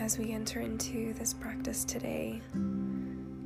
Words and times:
As 0.00 0.18
we 0.18 0.32
enter 0.32 0.60
into 0.60 1.12
this 1.12 1.34
practice 1.34 1.84
today, 1.84 2.40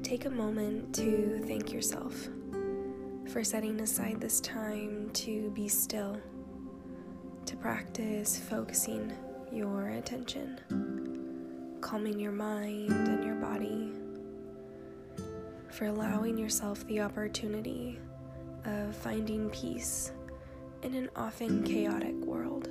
take 0.05 0.25
a 0.25 0.31
moment 0.31 0.95
to 0.95 1.43
thank 1.49 1.73
yourself 1.73 2.29
for 3.33 3.43
setting 3.43 3.81
aside 3.81 4.21
this 4.21 4.41
time 4.41 5.11
to 5.15 5.51
be 5.51 5.67
still, 5.67 6.17
to 7.45 7.57
practice 7.57 8.39
focusing 8.39 9.13
your 9.53 9.89
attention, 9.89 10.61
calming 11.81 12.21
your 12.21 12.33
mind 12.33 12.93
and 12.93 13.25
your 13.25 13.35
body, 13.35 13.91
for 15.73 15.87
allowing 15.87 16.39
yourself 16.39 16.87
the 16.87 17.01
opportunity 17.01 17.99
of 18.65 18.95
finding 18.95 19.51
peace 19.51 20.13
in 20.85 20.95
an 20.95 21.11
often 21.17 21.65
chaotic 21.65 22.15
world. 22.15 22.69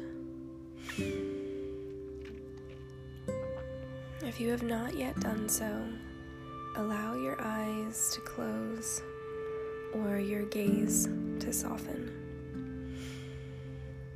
If 4.25 4.39
you 4.39 4.49
have 4.51 4.63
not 4.63 4.95
yet 4.95 5.19
done 5.19 5.49
so, 5.49 5.85
allow 6.77 7.13
your 7.13 7.35
eyes 7.41 8.09
to 8.13 8.21
close 8.21 9.01
or 9.93 10.17
your 10.17 10.43
gaze 10.43 11.09
to 11.39 11.51
soften. 11.51 12.09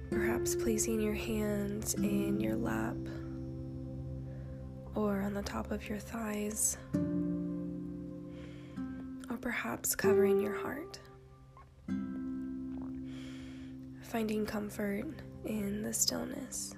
Perhaps 0.10 0.56
placing 0.56 1.02
your 1.02 1.14
hands 1.14 1.94
in 1.96 2.40
your 2.40 2.56
lap 2.56 2.96
or 4.96 5.20
on 5.22 5.34
the 5.34 5.42
top 5.44 5.72
of 5.72 5.88
your 5.90 6.00
thighs, 6.00 6.78
or 9.30 9.38
perhaps 9.42 9.94
covering 9.94 10.40
your 10.40 10.56
heart. 10.56 11.00
Finding 14.02 14.46
comfort 14.46 15.04
in 15.46 15.84
the 15.84 15.94
stillness. 15.94 16.74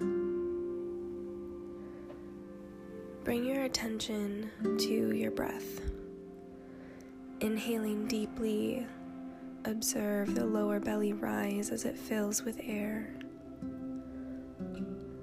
Bring 3.30 3.46
your 3.46 3.66
attention 3.66 4.50
to 4.80 5.16
your 5.16 5.30
breath. 5.30 5.82
Inhaling 7.42 8.08
deeply, 8.08 8.88
observe 9.66 10.34
the 10.34 10.48
lower 10.48 10.80
belly 10.80 11.14
rise 11.14 11.70
as 11.70 11.86
it 11.86 11.96
fills 11.96 12.42
with 12.42 12.60
air. 12.64 13.14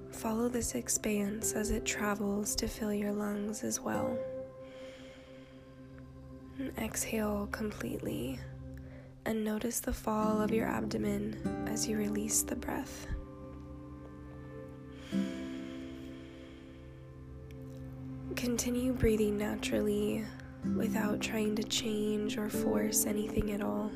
Follow 0.09 0.47
this 0.47 0.73
expanse 0.73 1.51
as 1.51 1.69
it 1.69 1.83
travels 1.83 2.55
to 2.55 2.69
fill 2.69 2.93
your 2.93 3.11
lungs 3.11 3.65
as 3.65 3.81
well. 3.81 4.17
And 6.59 6.71
exhale 6.77 7.49
completely 7.51 8.39
and 9.25 9.43
notice 9.43 9.81
the 9.81 9.91
fall 9.91 10.39
of 10.39 10.51
your 10.51 10.69
abdomen 10.69 11.67
as 11.67 11.89
you 11.89 11.97
release 11.97 12.41
the 12.41 12.55
breath. 12.55 13.05
Continue 18.37 18.93
breathing 18.93 19.35
naturally 19.35 20.23
without 20.75 21.19
trying 21.19 21.55
to 21.55 21.63
change 21.63 22.37
or 22.37 22.49
force 22.49 23.07
anything 23.07 23.51
at 23.51 23.63
all. 23.63 23.91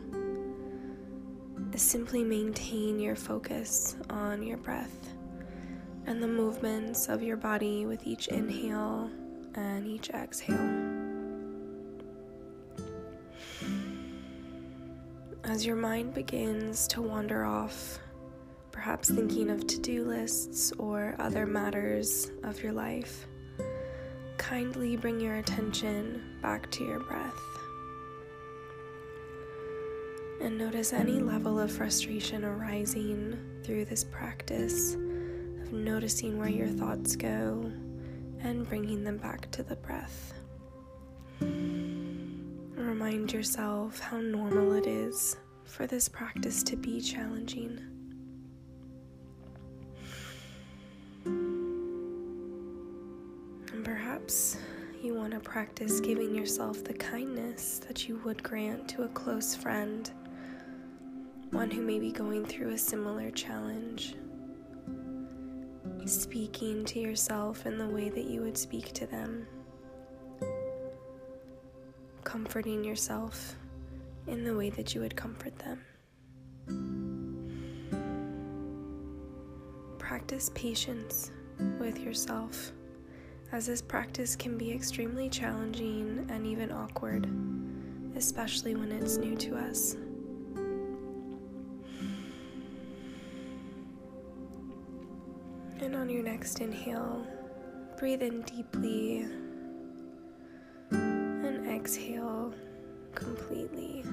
Simply 1.76 2.24
maintain 2.24 3.00
your 3.00 3.16
focus 3.16 3.96
on 4.10 4.42
your 4.42 4.58
breath 4.58 5.14
and 6.08 6.24
the 6.24 6.28
movements 6.28 7.08
of 7.08 7.22
your 7.22 7.38
body 7.38 7.86
with 7.86 8.08
each 8.08 8.30
inhale 8.30 9.12
and 9.54 9.86
each 9.86 10.10
exhale. 10.10 10.58
As 15.44 15.64
your 15.64 15.76
mind 15.76 16.16
begins 16.16 16.88
to 16.88 17.04
wander 17.04 17.46
off, 17.46 18.00
perhaps 18.72 19.12
thinking 19.12 19.52
of 19.52 19.68
to 19.68 19.80
do 19.80 20.04
lists 20.04 20.72
or 20.80 21.16
other 21.20 21.46
matters 21.46 22.32
of 22.44 22.64
your 22.64 22.74
life, 22.74 23.28
kindly 24.42 24.98
bring 24.98 25.20
your 25.20 25.36
attention 25.36 26.20
back 26.42 26.70
to 26.72 26.84
your 26.84 27.00
breath. 27.00 27.40
And 30.42 30.58
notice 30.58 30.94
any 30.94 31.20
level 31.20 31.60
of 31.60 31.72
frustration 31.72 32.44
arising 32.44 33.38
through 33.64 33.86
this 33.86 34.04
practice 34.04 34.96
of 34.96 35.72
noticing 35.72 36.40
where 36.40 36.50
your 36.50 36.70
thoughts 36.70 37.16
go 37.16 37.72
and 38.40 38.68
bringing 38.68 39.04
them 39.04 39.18
back 39.18 39.52
to 39.52 39.62
the 39.62 39.76
breath. 39.76 40.34
Remind 41.40 43.32
yourself 43.32 44.00
how 44.00 44.20
normal 44.20 44.74
it 44.74 44.88
is 44.88 45.38
for 45.66 45.86
this 45.86 46.10
practice 46.10 46.64
to 46.64 46.76
be 46.76 47.00
challenging. 47.00 47.80
Perhaps 53.92 54.56
you 55.04 55.14
want 55.16 55.34
to 55.34 55.42
practice 55.42 56.00
giving 56.00 56.34
yourself 56.34 56.82
the 56.82 56.94
kindness 56.94 57.82
that 57.90 58.08
you 58.08 58.22
would 58.24 58.42
grant 58.42 58.88
to 58.88 59.04
a 59.04 59.10
close 59.10 59.54
friend, 59.54 60.10
one 61.50 61.70
who 61.70 61.82
may 61.82 62.00
be 62.00 62.10
going 62.10 62.46
through 62.46 62.70
a 62.70 62.78
similar 62.78 63.30
challenge. 63.32 64.16
Speaking 66.06 66.86
to 66.86 67.02
yourself 67.02 67.66
in 67.66 67.78
the 67.78 67.90
way 67.90 68.08
that 68.08 68.24
you 68.24 68.40
would 68.40 68.58
speak 68.58 68.94
to 68.94 69.06
them. 69.08 69.46
Comforting 72.24 72.86
yourself 72.86 73.58
in 74.26 74.46
the 74.46 74.56
way 74.56 74.70
that 74.70 74.96
you 74.96 75.02
would 75.02 75.18
comfort 75.18 75.54
them. 75.60 75.84
Practice 80.00 80.50
patience 80.56 81.32
with 81.78 82.00
yourself 82.00 82.72
as 83.52 83.66
this 83.66 83.82
practice 83.82 84.36
can 84.36 84.58
be 84.58 84.72
extremely 84.72 85.30
challenging 85.30 86.26
and 86.30 86.48
even 86.48 86.72
awkward, 86.72 87.30
especially 88.16 88.76
when 88.76 88.92
it's 88.92 89.18
new 89.18 89.36
to 89.36 89.58
us. 89.58 89.96
And 95.82 95.96
on 95.96 96.10
your 96.10 96.24
next 96.24 96.62
inhale, 96.62 97.26
breathe 97.98 98.22
in 98.22 98.42
deeply 98.44 99.26
and 100.92 101.68
exhale 101.68 102.54
completely. 103.14 104.06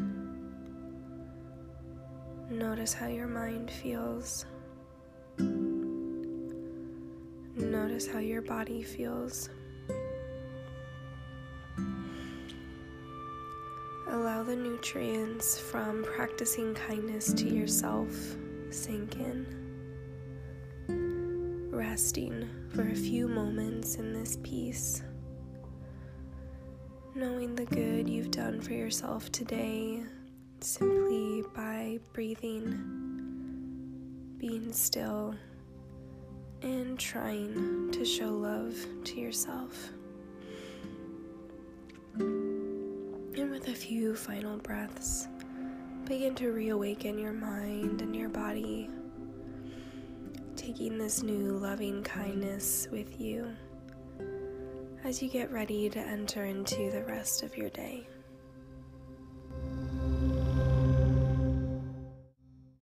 Notice 2.51 2.95
how 2.95 3.07
your 3.07 3.29
mind 3.29 3.71
feels. 3.71 4.47
Notice 7.69 8.07
how 8.07 8.19
your 8.19 8.41
body 8.41 8.83
feels. 8.83 9.51
Allow 14.09 14.43
the 14.43 14.57
nutrients 14.57 15.61
from 15.61 16.03
practicing 16.03 16.73
kindness 16.73 17.31
to 17.35 17.45
yourself 17.47 18.11
sink 18.71 19.17
in. 19.17 19.47
Resting 21.71 22.49
for 22.75 22.89
a 22.89 22.95
few 22.95 23.29
moments 23.29 23.97
in 23.97 24.15
this 24.15 24.39
peace. 24.43 25.03
Knowing 27.15 27.55
the 27.55 27.67
good 27.67 28.09
you've 28.09 28.31
done 28.31 28.63
for 28.63 28.73
yourself 28.73 29.31
today 29.31 30.03
simply 30.61 31.45
by 31.55 31.99
breathing, 32.15 32.65
being 34.39 34.73
still 34.73 35.35
and 36.63 36.99
trying 36.99 37.91
to 37.93 38.05
show 38.05 38.31
love 38.31 38.75
to 39.05 39.21
yourself. 39.21 39.91
And 42.19 43.51
with 43.51 43.69
a 43.69 43.75
few 43.75 44.15
final 44.15 44.59
breaths, 44.59 45.29
begin 46.07 46.35
to 46.37 46.51
reawaken 46.51 47.19
your 47.19 47.33
mind 47.33 48.03
and 48.03 48.15
your 48.17 48.29
body, 48.29 48.91
taking 50.57 50.99
this 50.99 51.23
new 51.23 51.57
loving 51.59 52.03
kindness 52.03 52.89
with 52.91 53.21
you 53.21 53.55
as 55.05 55.23
you 55.23 55.29
get 55.29 55.53
ready 55.53 55.89
to 55.89 55.99
enter 56.01 56.45
into 56.45 56.91
the 56.91 57.05
rest 57.05 57.43
of 57.43 57.57
your 57.57 57.71
day. 57.71 58.07